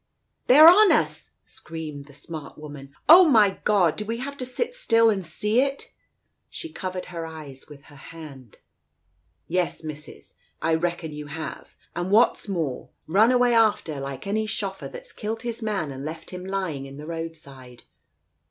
•.."They're 0.47 0.67
on 0.67 0.91
us!" 0.91 1.29
screamed 1.45 2.05
the 2.05 2.13
smart 2.15 2.57
woman. 2.57 2.91
"Oh, 3.07 3.23
my 3.23 3.59
God! 3.63 3.97
Do 3.97 4.03
we 4.03 4.17
have 4.17 4.35
to 4.37 4.47
sit 4.47 4.73
still 4.73 5.11
and 5.11 5.23
see 5.23 5.59
it?" 5.61 5.93
She 6.49 6.73
covered 6.73 7.09
her 7.13 7.23
eyes 7.27 7.67
with 7.69 7.83
her 7.83 7.95
hand. 7.97 8.57
"Yes, 9.47 9.83
Missus, 9.83 10.37
I 10.59 10.73
reckon 10.73 11.11
you 11.13 11.27
have, 11.27 11.75
and 11.95 12.09
what's 12.11 12.47
more, 12.47 12.89
run 13.05 13.31
away 13.31 13.53
after 13.53 13.99
like 13.99 14.25
any 14.25 14.47
shoffer 14.47 14.87
that's 14.87 15.13
killed 15.13 15.43
his 15.43 15.61
man 15.61 15.91
and 15.91 16.03
left 16.03 16.29
Digitized 16.29 16.31
by 16.31 16.31
Google 16.31 16.31
142 16.33 16.33
TALES 16.33 16.33
OF 16.33 16.33
THE 16.33 16.33
UNEASY 16.33 16.35
him 16.35 16.45
lying 16.81 16.85
in 16.87 16.97
the 16.97 17.05
roadside. 17.05 17.83